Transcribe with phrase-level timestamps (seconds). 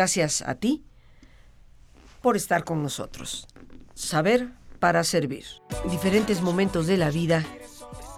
[0.00, 0.82] Gracias a ti
[2.22, 3.46] por estar con nosotros.
[3.92, 5.44] Saber para servir.
[5.84, 7.44] En diferentes momentos de la vida,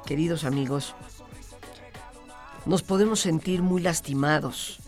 [0.06, 0.94] queridos amigos,
[2.66, 4.78] nos podemos sentir muy lastimados.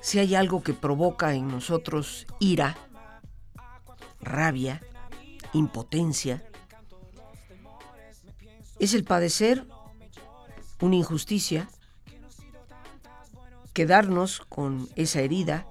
[0.00, 2.76] Si hay algo que provoca en nosotros ira,
[4.20, 4.82] rabia,
[5.52, 6.44] impotencia,
[8.80, 9.68] es el padecer
[10.80, 11.70] una injusticia,
[13.72, 15.66] quedarnos con esa herida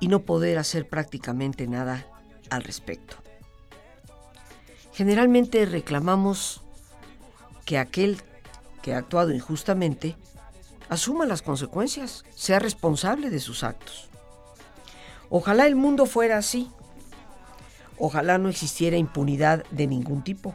[0.00, 2.06] y no poder hacer prácticamente nada
[2.50, 3.16] al respecto.
[4.92, 6.62] Generalmente reclamamos
[7.64, 8.20] que aquel
[8.82, 10.16] que ha actuado injustamente
[10.88, 14.08] asuma las consecuencias, sea responsable de sus actos.
[15.30, 16.70] Ojalá el mundo fuera así.
[17.98, 20.54] Ojalá no existiera impunidad de ningún tipo.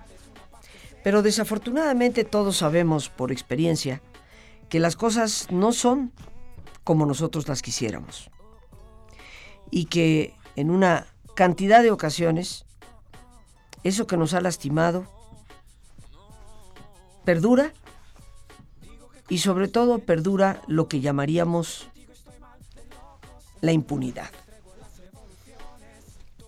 [1.04, 4.02] Pero desafortunadamente todos sabemos por experiencia
[4.70, 6.14] que las cosas no son
[6.84, 8.30] como nosotros las quisiéramos.
[9.72, 12.66] Y que en una cantidad de ocasiones
[13.84, 15.06] eso que nos ha lastimado
[17.24, 17.74] perdura
[19.30, 21.88] y sobre todo perdura lo que llamaríamos
[23.62, 24.32] la impunidad.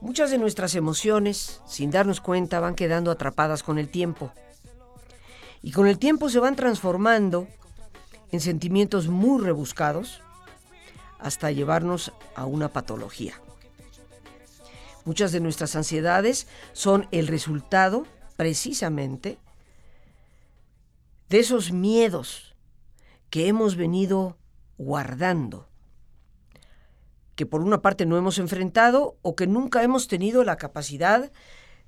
[0.02, 4.32] Muchas de nuestras emociones, sin darnos cuenta, van quedando atrapadas con el tiempo.
[5.62, 7.48] Y con el tiempo se van transformando
[8.32, 10.22] en sentimientos muy rebuscados
[11.20, 13.40] hasta llevarnos a una patología.
[15.06, 19.38] Muchas de nuestras ansiedades son el resultado precisamente
[21.30, 22.56] de esos miedos
[23.30, 24.38] que hemos venido
[24.78, 25.70] guardando,
[27.36, 31.32] que por una parte no hemos enfrentado o que nunca hemos tenido la capacidad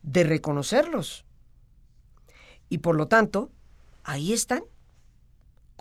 [0.01, 1.25] de reconocerlos.
[2.69, 3.51] Y por lo tanto,
[4.03, 4.63] ahí están,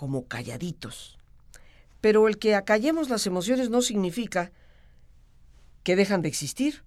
[0.03, 1.17] como calladitos.
[2.01, 4.51] Pero el que acallemos las emociones no significa
[5.85, 6.83] que dejan de existir.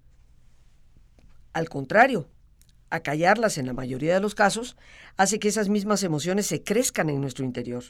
[1.53, 2.27] Al contrario,
[2.89, 4.75] acallarlas en la mayoría de los casos
[5.15, 7.85] hace que esas mismas emociones se crezcan en nuestro interior.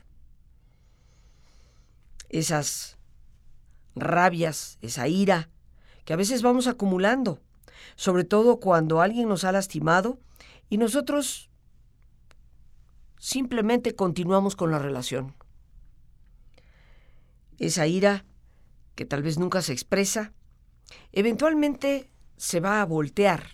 [2.30, 3.00] Esas
[3.96, 5.50] rabias, esa ira,
[6.04, 7.42] que a veces vamos acumulando,
[7.96, 10.20] sobre todo cuando alguien nos ha lastimado
[10.70, 11.50] y nosotros
[13.26, 15.34] simplemente continuamos con la relación.
[17.58, 18.24] Esa ira,
[18.94, 20.32] que tal vez nunca se expresa,
[21.12, 23.48] eventualmente se va a voltear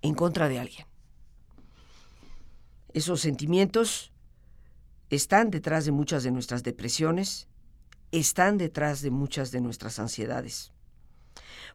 [0.00, 0.86] en contra de alguien.
[2.92, 4.12] Esos sentimientos
[5.10, 7.48] están detrás de muchas de nuestras depresiones,
[8.12, 10.72] están detrás de muchas de nuestras ansiedades.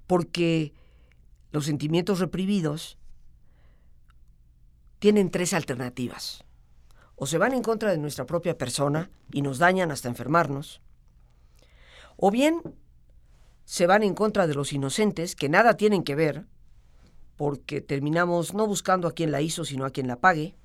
[0.08, 0.72] Porque
[1.52, 2.98] los sentimientos reprimidos
[5.00, 6.46] tienen tres alternativas
[7.20, 10.82] o se van en contra de nuestra propia persona y nos dañan hasta enfermarnos,
[12.16, 12.62] o bien
[13.66, 16.48] se van en contra de los inocentes que nada tienen que ver,
[17.36, 20.56] porque terminamos no buscando a quien la hizo, sino a quien la pague,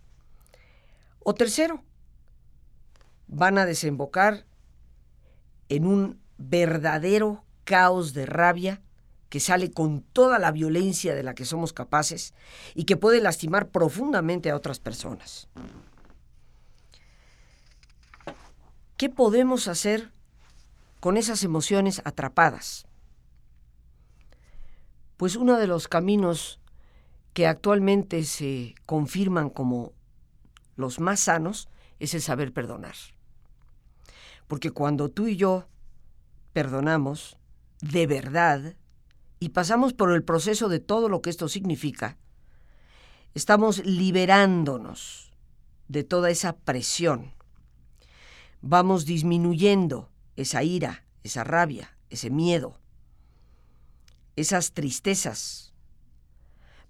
[1.18, 1.82] o tercero,
[3.26, 4.46] van a desembocar
[5.68, 8.80] en un verdadero caos de rabia
[9.28, 12.32] que sale con toda la violencia de la que somos capaces
[12.76, 15.48] y que puede lastimar profundamente a otras personas.
[19.04, 20.12] ¿Qué podemos hacer
[20.98, 22.86] con esas emociones atrapadas?
[25.18, 26.58] Pues uno de los caminos
[27.34, 29.92] que actualmente se confirman como
[30.76, 32.94] los más sanos es el saber perdonar.
[34.46, 35.68] Porque cuando tú y yo
[36.54, 37.36] perdonamos
[37.82, 38.74] de verdad
[39.38, 42.16] y pasamos por el proceso de todo lo que esto significa,
[43.34, 45.30] estamos liberándonos
[45.88, 47.34] de toda esa presión
[48.66, 52.80] vamos disminuyendo esa ira, esa rabia, ese miedo,
[54.36, 55.74] esas tristezas.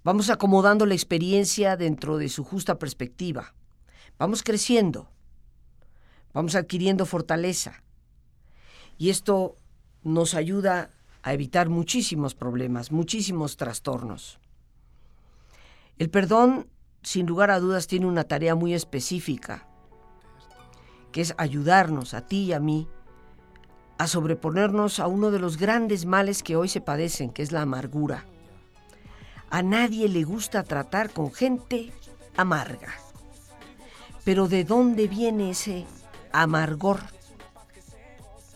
[0.05, 3.55] Vamos acomodando la experiencia dentro de su justa perspectiva.
[4.19, 5.11] Vamos creciendo.
[6.33, 7.83] Vamos adquiriendo fortaleza.
[8.97, 9.57] Y esto
[10.05, 10.91] nos ayuda
[11.23, 14.39] a evitar muchísimos problemas, muchísimos trastornos.
[15.99, 16.69] El perdón,
[17.03, 19.67] sin lugar a dudas, tiene una tarea muy específica
[21.15, 22.89] que es ayudarnos a ti y a mí
[23.99, 27.63] a sobreponernos a uno de los grandes males que hoy se padecen, que es la
[27.63, 28.25] amargura.
[29.49, 31.93] A nadie le gusta tratar con gente
[32.37, 32.95] amarga.
[34.25, 35.87] Pero ¿de dónde viene ese
[36.33, 36.99] amargor?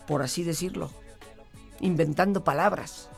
[0.05, 0.91] Por así decirlo,
[1.79, 3.09] inventando palabras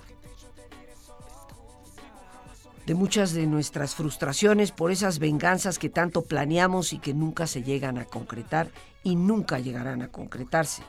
[2.86, 7.64] de muchas de nuestras frustraciones por esas venganzas que tanto planeamos y que nunca se
[7.64, 8.70] llegan a concretar
[9.04, 10.84] y nunca llegarán a concretarse.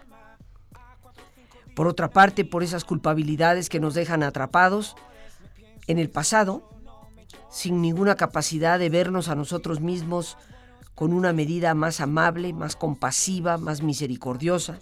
[1.74, 4.94] Por otra parte, por esas culpabilidades que nos dejan atrapados
[5.86, 6.68] en el pasado,
[7.50, 10.36] sin ninguna capacidad de vernos a nosotros mismos
[10.94, 14.78] con una medida más amable, más compasiva, más misericordiosa,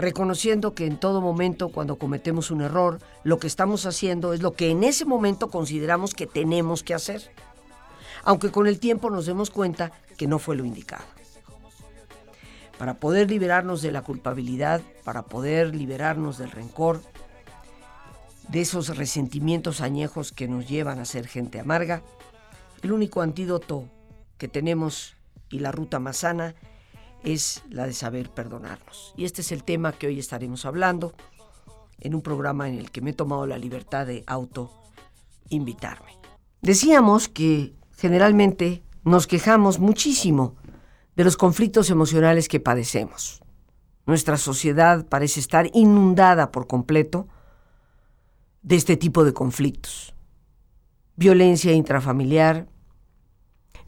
[0.00, 4.52] reconociendo que en todo momento cuando cometemos un error, lo que estamos haciendo es lo
[4.52, 7.32] que en ese momento consideramos que tenemos que hacer,
[8.24, 11.04] aunque con el tiempo nos demos cuenta que no fue lo indicado.
[12.78, 17.02] Para poder liberarnos de la culpabilidad, para poder liberarnos del rencor,
[18.48, 22.02] de esos resentimientos añejos que nos llevan a ser gente amarga,
[22.82, 23.88] el único antídoto
[24.38, 25.14] que tenemos
[25.50, 26.54] y la ruta más sana
[27.24, 29.14] es la de saber perdonarnos.
[29.16, 31.14] Y este es el tema que hoy estaremos hablando
[31.98, 34.70] en un programa en el que me he tomado la libertad de auto
[35.48, 36.18] invitarme.
[36.62, 40.56] Decíamos que generalmente nos quejamos muchísimo
[41.16, 43.42] de los conflictos emocionales que padecemos.
[44.06, 47.28] Nuestra sociedad parece estar inundada por completo
[48.62, 50.14] de este tipo de conflictos.
[51.16, 52.68] Violencia intrafamiliar,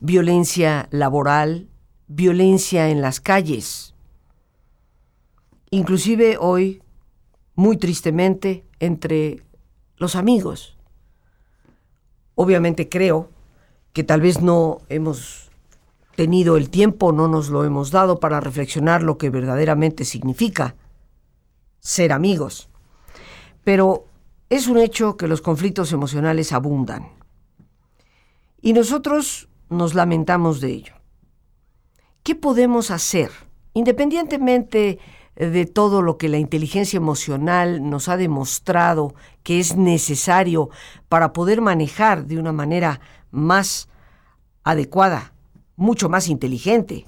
[0.00, 1.71] violencia laboral,
[2.14, 3.94] violencia en las calles.
[5.70, 6.82] Inclusive hoy,
[7.54, 9.42] muy tristemente, entre
[9.96, 10.76] los amigos.
[12.34, 13.30] Obviamente creo
[13.92, 15.50] que tal vez no hemos
[16.14, 20.76] tenido el tiempo, no nos lo hemos dado para reflexionar lo que verdaderamente significa
[21.80, 22.68] ser amigos.
[23.64, 24.06] Pero
[24.50, 27.08] es un hecho que los conflictos emocionales abundan.
[28.60, 31.01] Y nosotros nos lamentamos de ello.
[32.22, 33.30] ¿Qué podemos hacer,
[33.74, 35.00] independientemente
[35.34, 40.70] de todo lo que la inteligencia emocional nos ha demostrado que es necesario
[41.08, 43.00] para poder manejar de una manera
[43.32, 43.88] más
[44.62, 45.32] adecuada,
[45.74, 47.06] mucho más inteligente?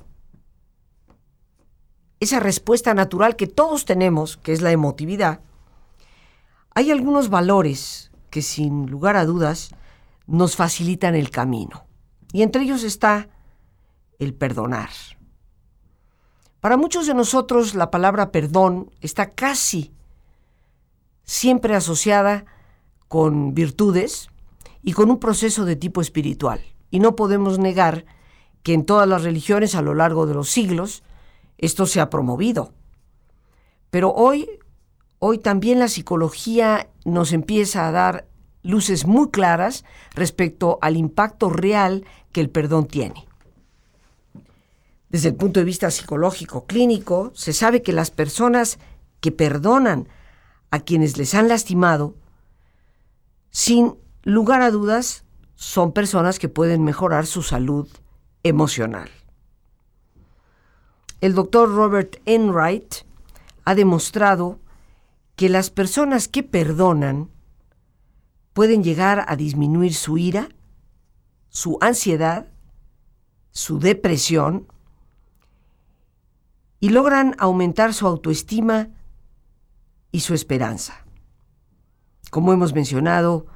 [2.19, 5.43] Esa respuesta natural que todos tenemos, que es la emotividad,
[6.75, 9.77] hay algunos valores que sin lugar a dudas
[10.27, 11.87] nos facilitan el camino.
[12.33, 13.29] Y entre ellos está
[14.19, 14.91] el perdonar.
[16.61, 19.93] Para muchos de nosotros la palabra perdón está casi
[21.25, 22.47] siempre asociada
[23.09, 24.29] con virtudes
[24.83, 26.61] y con un proceso de tipo espiritual.
[26.91, 28.07] Y no podemos negar
[28.63, 31.03] que en todas las religiones a lo largo de los siglos
[31.59, 32.73] esto se ha promovido.
[33.91, 34.49] Pero hoy,
[35.19, 38.27] hoy también la psicología nos empieza a dar
[38.63, 39.85] luces muy claras
[40.15, 43.27] respecto al impacto real que el perdón tiene.
[45.15, 48.81] Desde el punto de vista psicológico clínico, se sabe que las personas
[49.21, 50.09] que perdonan
[50.73, 52.17] a quienes les han lastimado,
[53.49, 53.95] sin
[54.25, 55.23] lugar a dudas,
[55.55, 57.87] son personas que pueden mejorar su salud
[58.43, 59.09] emocional.
[61.21, 63.07] El doctor Robert Enright
[63.65, 64.59] ha demostrado
[65.37, 67.31] que las personas que perdonan
[68.53, 70.49] pueden llegar a disminuir su ira,
[71.51, 72.49] su ansiedad,
[73.53, 74.67] su depresión
[76.85, 78.91] y logran aumentar su autoestima
[80.13, 81.07] y su esperanza.
[82.31, 83.47] Como hemos mencionado,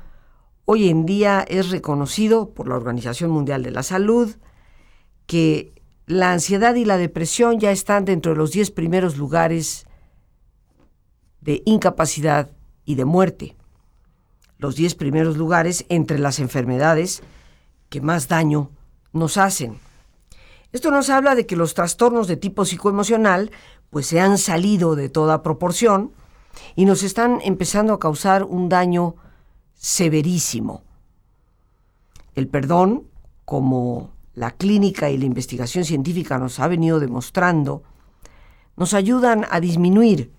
[0.64, 4.34] hoy en día es reconocido por la Organización Mundial de la Salud
[5.26, 5.74] que
[6.06, 9.86] la ansiedad y la depresión ya están dentro de los 10 primeros lugares
[11.42, 12.50] de incapacidad
[12.86, 13.56] y de muerte.
[14.56, 17.22] Los 10 primeros lugares entre las enfermedades
[17.90, 18.70] que más daño
[19.12, 19.86] nos hacen.
[20.72, 23.50] Esto nos habla de que los trastornos de tipo psicoemocional
[23.90, 26.12] pues se han salido de toda proporción
[26.76, 29.16] y nos están empezando a causar un daño
[29.74, 30.82] severísimo.
[32.34, 33.04] El perdón,
[33.44, 37.82] como la clínica y la investigación científica nos ha venido demostrando,
[38.76, 40.32] nos ayudan a disminuir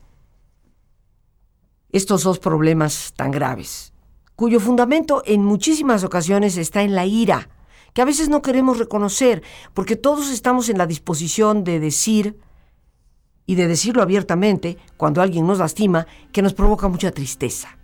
[1.92, 3.94] estos dos problemas tan graves
[4.40, 7.50] cuyo fundamento en muchísimas ocasiones está en la ira,
[7.94, 9.44] que a veces no queremos reconocer,
[9.74, 12.38] porque todos estamos en la disposición de decir,
[13.46, 17.78] y de decirlo abiertamente, cuando alguien nos lastima, que nos provoca mucha tristeza.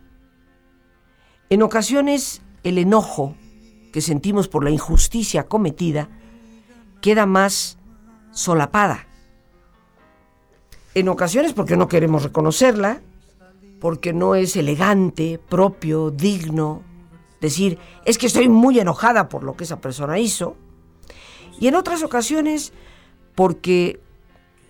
[1.50, 3.36] En ocasiones, el enojo
[3.92, 6.10] que sentimos por la injusticia cometida
[7.02, 7.78] queda más
[8.32, 9.08] solapada.
[10.94, 13.02] En ocasiones porque no queremos reconocerla,
[13.80, 16.84] porque no es elegante, propio, digno
[17.46, 20.56] decir, es que estoy muy enojada por lo que esa persona hizo.
[21.60, 22.74] Y en otras ocasiones
[23.36, 24.00] porque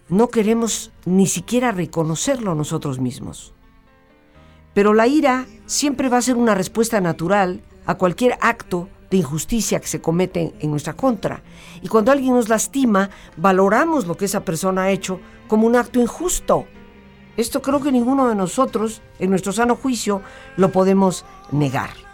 [0.09, 3.53] no queremos ni siquiera reconocerlo nosotros mismos.
[4.73, 9.79] Pero la ira siempre va a ser una respuesta natural a cualquier acto de injusticia
[9.79, 11.41] que se comete en nuestra contra.
[11.81, 15.99] Y cuando alguien nos lastima, valoramos lo que esa persona ha hecho como un acto
[15.99, 16.65] injusto
[17.37, 20.21] Esto creo que ninguno de nosotros, en nuestro sano juicio,
[20.55, 22.04] lo podemos negar.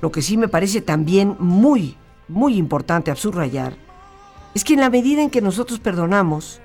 [0.00, 1.96] Lo que sí me parece también muy,
[2.28, 3.74] muy importante a subrayar
[4.54, 6.60] es que en la medida en que nosotros perdonamos,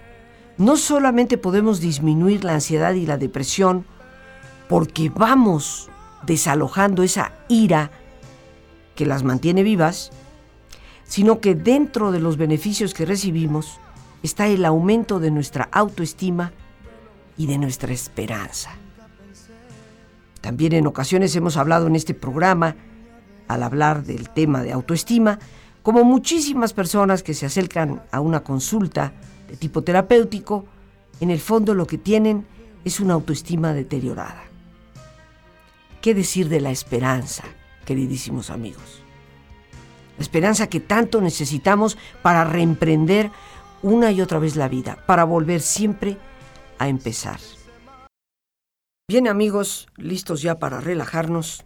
[0.57, 3.85] no solamente podemos disminuir la ansiedad y la depresión,
[4.69, 5.89] porque vamos
[6.25, 7.91] desalojando esa ira
[8.95, 10.11] que las mantiene vivas,
[11.03, 13.79] sino que dentro de los beneficios que recibimos
[14.21, 16.53] está el aumento de nuestra autoestima
[17.37, 18.71] y de nuestra esperanza.
[20.41, 22.75] También en ocasiones hemos hablado en este programa,
[23.47, 25.39] al hablar del tema de autoestima,
[25.81, 29.13] como muchísimas personas que se acercan a una consulta
[29.49, 30.65] de tipo terapéutico,
[31.19, 32.45] en el fondo lo que tienen
[32.85, 34.43] es una autoestima deteriorada.
[36.01, 37.43] ¿Qué decir de la esperanza,
[37.85, 39.03] queridísimos amigos?
[40.17, 43.31] La esperanza que tanto necesitamos para reemprender
[43.81, 46.17] una y otra vez la vida, para volver siempre
[46.77, 47.39] a empezar.
[49.07, 51.65] Bien amigos, listos ya para relajarnos.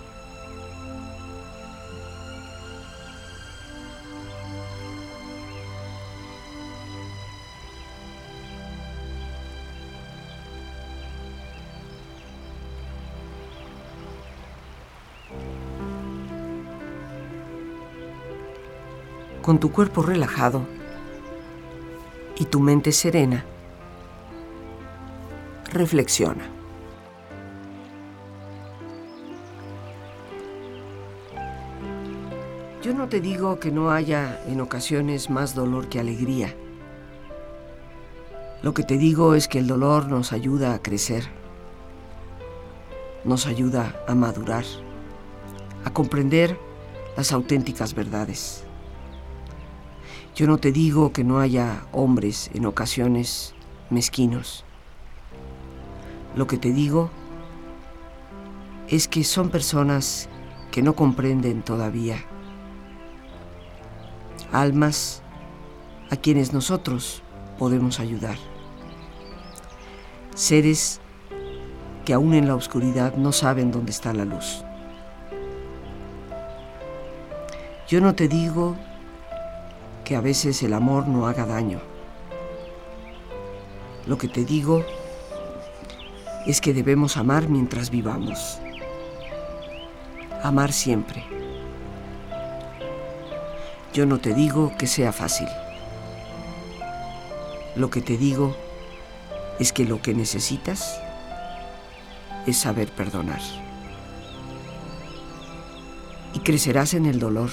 [19.41, 20.61] Con tu cuerpo relajado
[22.37, 23.43] y tu mente serena,
[25.71, 26.43] reflexiona.
[32.83, 36.55] Yo no te digo que no haya en ocasiones más dolor que alegría.
[38.63, 41.25] Lo que te digo es que el dolor nos ayuda a crecer,
[43.23, 44.65] nos ayuda a madurar,
[45.85, 46.57] a comprender
[47.15, 48.65] las auténticas verdades.
[50.35, 53.53] Yo no te digo que no haya hombres en ocasiones
[53.89, 54.63] mezquinos.
[56.35, 57.11] Lo que te digo
[58.87, 60.29] es que son personas
[60.71, 62.23] que no comprenden todavía.
[64.53, 65.21] Almas
[66.09, 67.23] a quienes nosotros
[67.59, 68.37] podemos ayudar.
[70.33, 71.01] Seres
[72.05, 74.63] que aún en la oscuridad no saben dónde está la luz.
[77.87, 78.77] Yo no te digo
[80.11, 81.79] que a veces el amor no haga daño.
[84.05, 84.83] Lo que te digo
[86.45, 88.59] es que debemos amar mientras vivamos.
[90.43, 91.23] Amar siempre.
[93.93, 95.47] Yo no te digo que sea fácil.
[97.77, 98.53] Lo que te digo
[99.59, 100.99] es que lo que necesitas
[102.45, 103.39] es saber perdonar.
[106.33, 107.49] Y crecerás en el dolor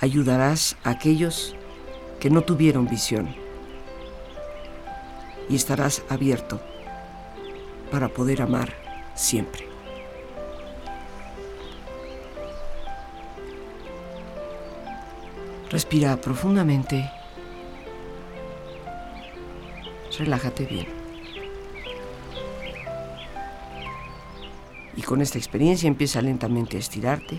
[0.00, 1.54] ayudarás a aquellos
[2.20, 3.34] que no tuvieron visión
[5.48, 6.60] y estarás abierto
[7.90, 8.74] para poder amar
[9.14, 9.68] siempre.
[15.70, 17.10] Respira profundamente.
[20.18, 20.86] Relájate bien.
[24.96, 27.38] Y con esta experiencia empieza lentamente a estirarte,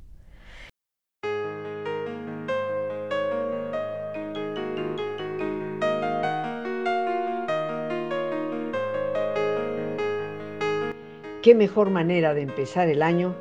[11.41, 13.33] ¿Qué mejor manera de empezar el año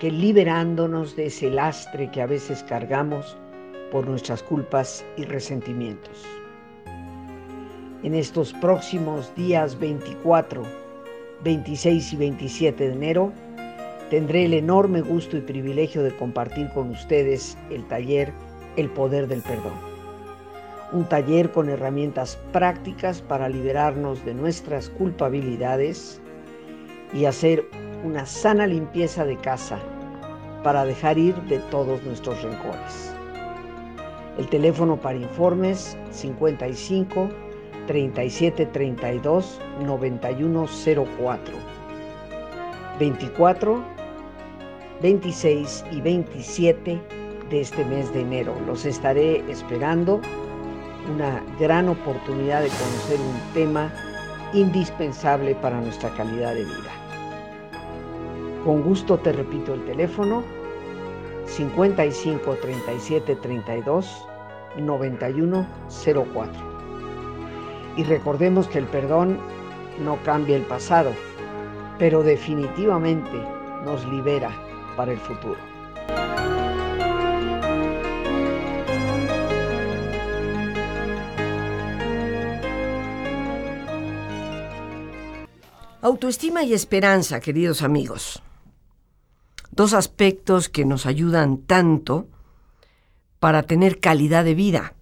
[0.00, 3.36] que liberándonos de ese lastre que a veces cargamos
[3.92, 6.24] por nuestras culpas y resentimientos?
[8.02, 10.62] En estos próximos días 24,
[11.42, 13.32] 26 y 27 de enero,
[14.08, 18.32] tendré el enorme gusto y privilegio de compartir con ustedes el taller
[18.76, 19.74] El Poder del Perdón.
[20.90, 26.22] Un taller con herramientas prácticas para liberarnos de nuestras culpabilidades,
[27.14, 27.64] y hacer
[28.04, 29.78] una sana limpieza de casa
[30.62, 33.14] para dejar ir de todos nuestros rencores.
[34.36, 37.30] El teléfono para informes 55
[37.86, 41.54] 37 32 9104
[42.98, 43.94] 24
[45.02, 47.00] 26 y 27
[47.50, 48.54] de este mes de enero.
[48.66, 50.20] Los estaré esperando.
[51.12, 53.92] Una gran oportunidad de conocer un tema
[54.54, 57.03] indispensable para nuestra calidad de vida.
[58.64, 60.42] Con gusto te repito el teléfono
[61.44, 64.26] 55 37 32
[64.78, 65.66] 91
[66.32, 66.52] 04.
[67.98, 69.38] Y recordemos que el perdón
[70.02, 71.12] no cambia el pasado,
[71.98, 73.38] pero definitivamente
[73.84, 74.50] nos libera
[74.96, 75.58] para el futuro.
[86.00, 88.42] Autoestima y esperanza, queridos amigos
[89.74, 92.28] dos aspectos que nos ayudan tanto
[93.40, 94.94] para tener calidad de vida.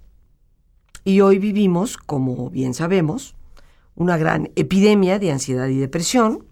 [1.05, 3.35] Y hoy vivimos, como bien sabemos,
[3.95, 6.47] una gran epidemia de ansiedad y depresión,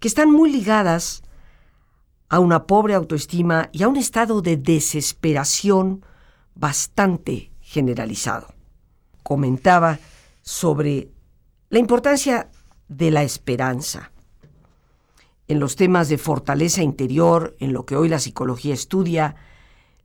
[0.00, 1.22] que están muy ligadas
[2.28, 6.04] a una pobre autoestima y a un estado de desesperación
[6.54, 8.54] bastante generalizado.
[9.22, 9.98] Comentaba
[10.40, 11.10] sobre
[11.68, 12.48] la importancia
[12.88, 14.11] de la esperanza
[15.52, 19.36] en los temas de fortaleza interior, en lo que hoy la psicología estudia,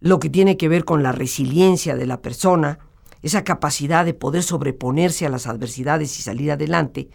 [0.01, 2.79] lo que tiene que ver con la resiliencia de la persona,
[3.21, 7.09] esa capacidad de poder sobreponerse a las adversidades y salir adelante,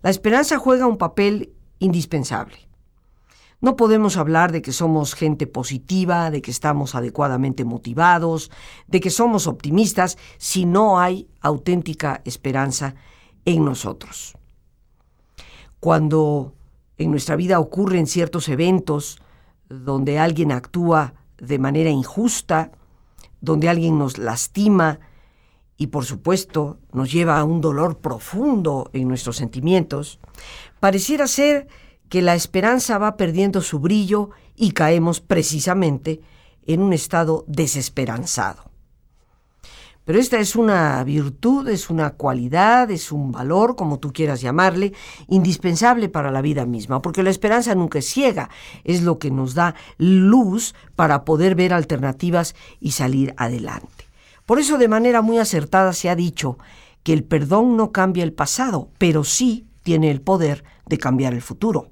[0.00, 2.56] la esperanza juega un papel indispensable.
[3.60, 8.52] No podemos hablar de que somos gente positiva, de que estamos adecuadamente motivados,
[8.86, 12.94] de que somos optimistas, si no hay auténtica esperanza
[13.44, 14.36] en nosotros.
[15.80, 16.54] Cuando
[16.98, 19.18] en nuestra vida ocurren ciertos eventos
[19.68, 22.72] donde alguien actúa de manera injusta,
[23.40, 25.00] donde alguien nos lastima,
[25.76, 30.20] y por supuesto nos lleva a un dolor profundo en nuestros sentimientos,
[30.78, 31.66] pareciera ser
[32.08, 36.20] que la esperanza va perdiendo su brillo y caemos precisamente
[36.66, 38.71] en un estado desesperanzado.
[40.04, 44.92] Pero esta es una virtud, es una cualidad, es un valor, como tú quieras llamarle,
[45.28, 48.50] indispensable para la vida misma, porque la esperanza nunca es ciega,
[48.82, 54.08] es lo que nos da luz para poder ver alternativas y salir adelante.
[54.44, 56.58] Por eso de manera muy acertada se ha dicho
[57.04, 61.42] que el perdón no cambia el pasado, pero sí tiene el poder de cambiar el
[61.42, 61.90] futuro.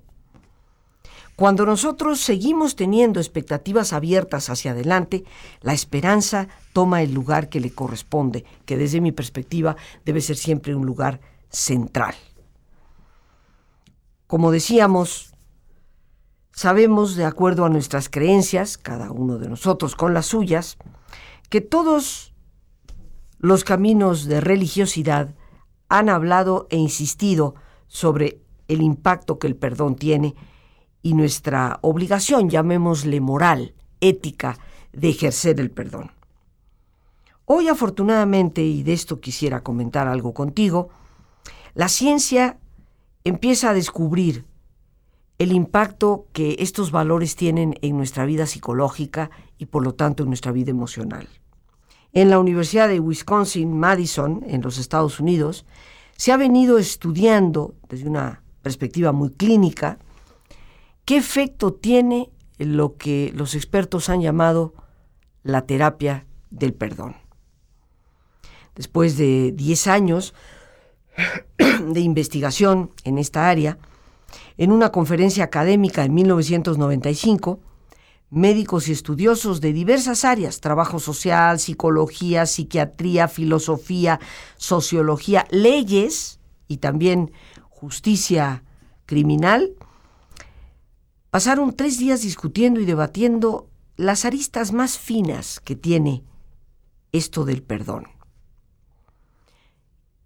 [1.41, 5.25] Cuando nosotros seguimos teniendo expectativas abiertas hacia adelante,
[5.63, 9.75] la esperanza toma el lugar que le corresponde, que desde mi perspectiva
[10.05, 12.15] debe ser siempre un lugar central.
[14.27, 15.33] Como decíamos,
[16.53, 20.77] sabemos, de acuerdo a nuestras creencias, cada uno de nosotros con las suyas,
[21.49, 22.35] que todos
[23.39, 25.35] los caminos de religiosidad
[25.89, 27.55] han hablado e insistido
[27.87, 30.35] sobre el impacto que el perdón tiene
[31.03, 34.59] y nuestra obligación, llamémosle moral, ética,
[34.93, 36.11] de ejercer el perdón.
[37.45, 40.91] Hoy afortunadamente, y de esto quisiera comentar algo contigo,
[41.75, 42.59] la ciencia
[43.25, 44.45] empieza a descubrir
[45.39, 50.29] el impacto que estos valores tienen en nuestra vida psicológica y por lo tanto en
[50.29, 51.29] nuestra vida emocional
[52.13, 55.65] en la Universidad de Wisconsin, Madison, en los Estados Unidos,
[56.17, 59.99] se ha venido estudiando desde una perspectiva muy clínica
[61.11, 64.75] qué efecto tiene lo que los expertos han llamado
[65.43, 67.17] la terapia del perdón.
[68.77, 70.35] Después de 10 años
[71.59, 73.77] de investigación en esta área,
[74.57, 77.59] en una conferencia académica en 1995,
[78.31, 84.21] médicos y estudiosos de diversas áreas, trabajo social, psicología, psiquiatría, filosofía,
[84.59, 87.33] sociología, leyes y también
[87.69, 88.63] justicia
[89.07, 89.75] criminal,
[91.31, 96.25] pasaron tres días discutiendo y debatiendo las aristas más finas que tiene
[97.13, 98.09] esto del perdón.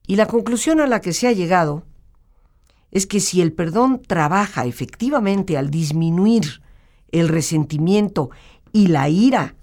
[0.07, 1.85] Y la conclusión a la que se ha llegado
[2.91, 6.63] es que si el perdón trabaja efectivamente al disminuir
[7.11, 8.31] el resentimiento
[8.73, 9.57] y la ira,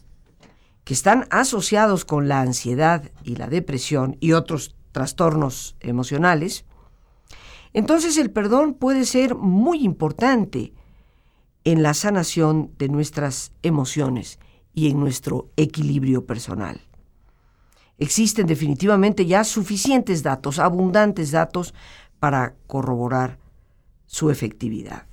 [0.83, 6.65] que están asociados con la ansiedad y la depresión y otros trastornos emocionales,
[7.73, 10.73] entonces el perdón puede ser muy importante
[11.63, 14.39] en la sanación de nuestras emociones
[14.73, 16.81] y en nuestro equilibrio personal.
[17.97, 21.73] Existen definitivamente ya suficientes datos, abundantes datos,
[22.19, 23.39] para corroborar
[24.05, 25.07] su efectividad.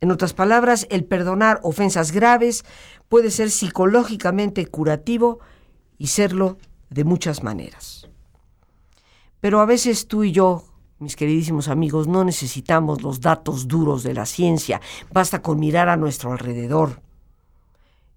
[0.00, 2.64] En otras palabras, el perdonar ofensas graves
[3.08, 5.40] puede ser psicológicamente curativo
[5.98, 6.58] y serlo
[6.90, 8.08] de muchas maneras.
[9.40, 10.64] Pero a veces tú y yo,
[10.98, 14.80] mis queridísimos amigos, no necesitamos los datos duros de la ciencia,
[15.12, 17.02] basta con mirar a nuestro alrededor.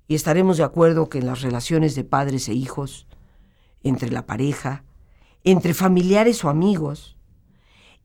[0.08, 3.08] Y estaremos de acuerdo que en las relaciones de padres e hijos,
[3.84, 4.84] entre la pareja,
[5.44, 7.18] entre familiares o amigos,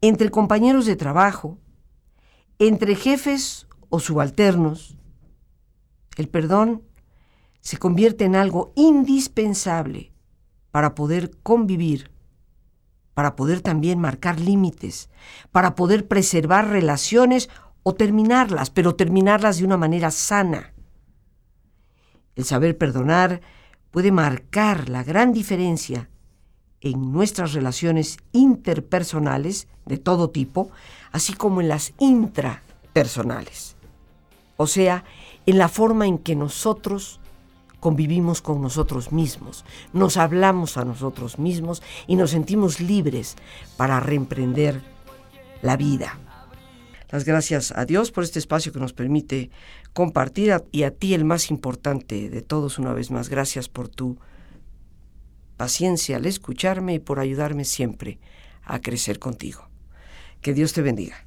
[0.00, 1.58] entre compañeros de trabajo,
[2.58, 4.96] entre jefes o subalternos,
[6.16, 6.82] el perdón
[7.60, 10.12] se convierte en algo indispensable
[10.70, 12.10] para poder convivir,
[13.14, 15.08] para poder también marcar límites,
[15.52, 17.48] para poder preservar relaciones
[17.82, 20.72] o terminarlas, pero terminarlas de una manera sana.
[22.34, 23.40] El saber perdonar
[23.90, 26.10] puede marcar la gran diferencia
[26.80, 30.70] en nuestras relaciones interpersonales de todo tipo,
[31.12, 33.76] así como en las intrapersonales.
[34.56, 35.04] O sea,
[35.46, 37.20] en la forma en que nosotros
[37.84, 43.36] convivimos con nosotros mismos, nos hablamos a nosotros mismos y nos sentimos libres
[43.76, 44.80] para reemprender
[45.60, 46.18] la vida.
[47.10, 49.50] Las gracias a Dios por este espacio que nos permite
[49.92, 53.28] compartir y a ti el más importante de todos una vez más.
[53.28, 54.16] Gracias por tu
[55.58, 58.18] paciencia al escucharme y por ayudarme siempre
[58.62, 59.68] a crecer contigo.
[60.40, 61.26] Que Dios te bendiga.